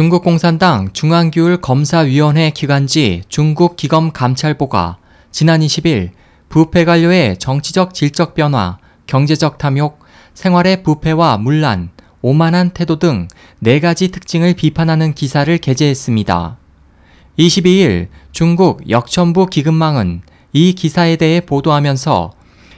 중국 0.00 0.24
공산당 0.24 0.88
중앙규율 0.94 1.58
검사위원회 1.58 2.52
기관지 2.52 3.20
중국기검감찰보가 3.28 4.96
지난 5.30 5.60
20일 5.60 6.12
부패 6.48 6.86
관료의 6.86 7.38
정치적 7.38 7.92
질적 7.92 8.32
변화, 8.32 8.78
경제적 9.06 9.58
탐욕, 9.58 9.98
생활의 10.32 10.84
부패와 10.84 11.36
문란, 11.36 11.90
오만한 12.22 12.70
태도 12.70 12.98
등네 12.98 13.80
가지 13.80 14.08
특징을 14.08 14.54
비판하는 14.54 15.12
기사를 15.12 15.58
게재했습니다. 15.58 16.56
22일 17.38 18.08
중국 18.32 18.88
역천부 18.88 19.48
기금망은 19.48 20.22
이 20.54 20.72
기사에 20.72 21.16
대해 21.16 21.42
보도하면서 21.42 22.32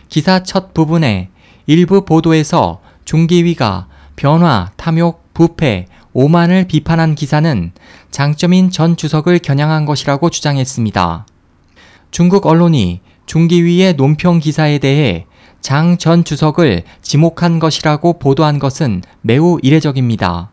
기사 0.09 0.43
첫 0.43 0.75
부분에 0.75 1.29
일부 1.67 2.05
보도에서 2.05 2.81
중기위가 3.05 3.87
변화, 4.17 4.73
탐욕, 4.77 5.23
부패, 5.35 5.87
오만을 6.13 6.67
비판한 6.67 7.15
기사는 7.15 7.73
장점인 8.11 8.71
전 8.71 8.97
주석을 8.97 9.39
겨냥한 9.39 9.87
것이라고 9.87 10.31
주장했습니다. 10.31 11.27
중국 12.11 12.47
언론이 12.47 13.01
중기위의 13.27 13.95
논평 13.95 14.41
기사에 14.41 14.79
대해 14.79 15.27
장 15.63 15.97
전 15.97 16.25
주석을 16.25 16.83
지목한 17.03 17.61
것이라고 17.61 18.19
보도한 18.19 18.59
것은 18.59 19.03
매우 19.21 19.59
이례적입니다. 19.63 20.51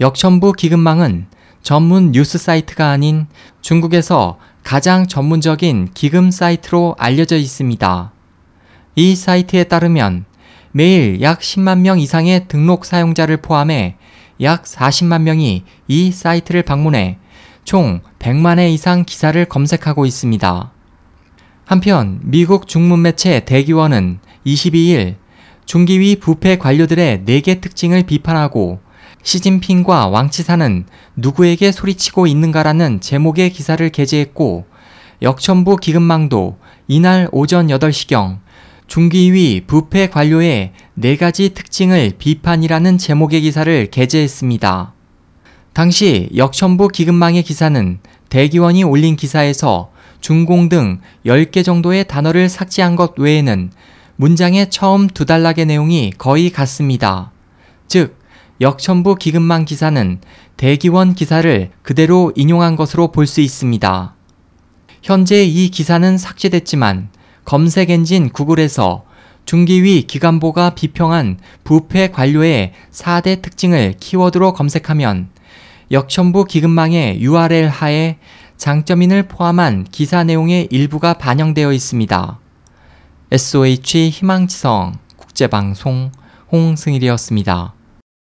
역천부 0.00 0.52
기금망은 0.52 1.26
전문 1.62 2.12
뉴스 2.12 2.36
사이트가 2.36 2.90
아닌 2.90 3.28
중국에서 3.60 4.38
가장 4.62 5.06
전문적인 5.06 5.90
기금 5.94 6.30
사이트로 6.30 6.96
알려져 6.98 7.36
있습니다. 7.36 8.12
이 8.96 9.14
사이트에 9.14 9.64
따르면 9.64 10.24
매일 10.72 11.22
약 11.22 11.40
10만 11.40 11.78
명 11.78 12.00
이상의 12.00 12.48
등록 12.48 12.84
사용자를 12.84 13.38
포함해 13.38 13.96
약 14.42 14.64
40만 14.64 15.22
명이 15.22 15.64
이 15.88 16.12
사이트를 16.12 16.62
방문해 16.62 17.18
총 17.64 18.00
100만 18.18 18.58
회 18.58 18.70
이상 18.70 19.04
기사를 19.04 19.44
검색하고 19.44 20.06
있습니다. 20.06 20.72
한편 21.64 22.20
미국 22.22 22.68
중문 22.68 23.02
매체 23.02 23.40
대기원은 23.40 24.20
22일 24.46 25.16
중기위 25.64 26.16
부패 26.16 26.58
관료들의 26.58 27.24
4개 27.26 27.60
특징을 27.60 28.04
비판하고 28.04 28.78
시진핑과 29.24 30.06
왕치사는 30.06 30.86
누구에게 31.16 31.72
소리치고 31.72 32.28
있는가라는 32.28 33.00
제목의 33.00 33.50
기사를 33.50 33.88
게재했고 33.90 34.66
역천부 35.22 35.78
기금망도 35.78 36.58
이날 36.86 37.28
오전 37.32 37.66
8시경 37.66 38.38
중기위 38.86 39.62
부패 39.66 40.08
관료의 40.08 40.72
네 40.98 41.14
가지 41.16 41.50
특징을 41.50 42.12
비판이라는 42.16 42.96
제목의 42.96 43.42
기사를 43.42 43.90
게재했습니다. 43.90 44.94
당시 45.74 46.30
역천부 46.34 46.88
기금망의 46.88 47.42
기사는 47.42 47.98
대기원이 48.30 48.82
올린 48.82 49.14
기사에서 49.14 49.90
중공 50.22 50.70
등 50.70 51.00
10개 51.26 51.62
정도의 51.62 52.08
단어를 52.08 52.48
삭제한 52.48 52.96
것 52.96 53.18
외에는 53.18 53.72
문장의 54.16 54.70
처음 54.70 55.06
두 55.06 55.26
단락의 55.26 55.66
내용이 55.66 56.14
거의 56.16 56.48
같습니다. 56.48 57.30
즉, 57.88 58.18
역천부 58.62 59.16
기금망 59.16 59.66
기사는 59.66 60.22
대기원 60.56 61.14
기사를 61.14 61.72
그대로 61.82 62.32
인용한 62.34 62.74
것으로 62.74 63.12
볼 63.12 63.26
수 63.26 63.42
있습니다. 63.42 64.14
현재 65.02 65.44
이 65.44 65.68
기사는 65.68 66.16
삭제됐지만 66.16 67.10
검색 67.44 67.90
엔진 67.90 68.30
구글에서 68.30 69.04
중기위 69.46 70.02
기관보가 70.02 70.70
비평한 70.70 71.38
부패 71.62 72.08
관료의 72.08 72.72
4대 72.90 73.40
특징을 73.42 73.94
키워드로 73.98 74.52
검색하면 74.52 75.28
역천부 75.92 76.46
기금망의 76.46 77.20
URL 77.20 77.68
하에 77.68 78.18
장점인을 78.56 79.28
포함한 79.28 79.86
기사 79.92 80.24
내용의 80.24 80.66
일부가 80.72 81.14
반영되어 81.14 81.72
있습니다. 81.72 82.40
SOH 83.30 84.10
희망지성 84.10 84.98
국제방송 85.16 86.10
홍승일이었습니다. 86.50 87.75